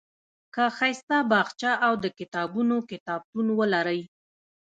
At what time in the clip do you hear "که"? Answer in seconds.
0.53-0.63